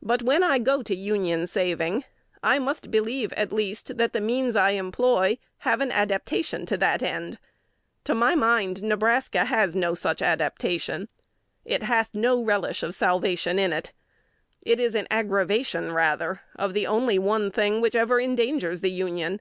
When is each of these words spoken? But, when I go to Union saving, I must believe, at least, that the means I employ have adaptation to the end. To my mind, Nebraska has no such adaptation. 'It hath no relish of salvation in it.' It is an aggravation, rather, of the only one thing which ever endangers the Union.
But, 0.00 0.22
when 0.22 0.42
I 0.42 0.58
go 0.58 0.82
to 0.82 0.96
Union 0.96 1.46
saving, 1.46 2.04
I 2.42 2.58
must 2.58 2.90
believe, 2.90 3.34
at 3.34 3.52
least, 3.52 3.98
that 3.98 4.14
the 4.14 4.20
means 4.22 4.56
I 4.56 4.70
employ 4.70 5.36
have 5.58 5.82
adaptation 5.82 6.64
to 6.64 6.78
the 6.78 6.86
end. 7.06 7.38
To 8.04 8.14
my 8.14 8.34
mind, 8.34 8.82
Nebraska 8.82 9.44
has 9.44 9.76
no 9.76 9.92
such 9.92 10.22
adaptation. 10.22 11.08
'It 11.66 11.82
hath 11.82 12.14
no 12.14 12.42
relish 12.42 12.82
of 12.82 12.94
salvation 12.94 13.58
in 13.58 13.74
it.' 13.74 13.92
It 14.62 14.80
is 14.80 14.94
an 14.94 15.06
aggravation, 15.10 15.92
rather, 15.92 16.40
of 16.56 16.72
the 16.72 16.86
only 16.86 17.18
one 17.18 17.50
thing 17.50 17.82
which 17.82 17.94
ever 17.94 18.18
endangers 18.18 18.80
the 18.80 18.90
Union. 18.90 19.38